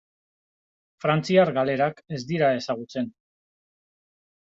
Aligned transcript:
Frantziar 1.05 1.53
galerak 1.59 2.03
ez 2.19 2.25
dira 2.33 2.53
ezagutzen. 2.63 3.17